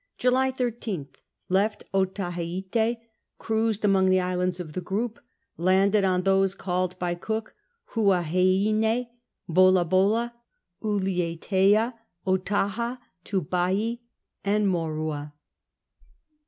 July 0.17 0.51
13/A. 0.51 1.09
Left 1.47 1.83
Otaheite 1.93 2.75
and 2.75 2.97
cruised 3.37 3.85
among 3.85 4.07
the 4.07 4.19
islands 4.19 4.59
of 4.59 4.73
the 4.73 4.81
group, 4.81 5.19
landing 5.57 6.03
on 6.05 6.23
those 6.23 6.55
called 6.55 6.97
by 6.97 7.13
Cook 7.13 7.53
Huaheine, 7.93 9.09
Bolabola, 9.47 10.33
Ulietea, 10.81 11.93
Otaha, 12.25 12.97
Tubai, 13.23 13.99
and 14.43 14.65
Maurua. 14.67 15.33